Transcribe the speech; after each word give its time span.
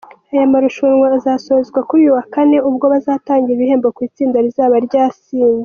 Aya 0.33 0.51
marushanwa 0.51 1.05
azasozwa 1.17 1.79
kuri 1.87 1.99
uyu 2.03 2.11
wa 2.17 2.23
Kane 2.33 2.57
ubwo 2.69 2.85
bazatanga 2.93 3.47
ibihembo 3.55 3.87
ku 3.95 3.99
itsinda 4.07 4.37
rizaba 4.45 4.75
ryatsinze. 4.87 5.59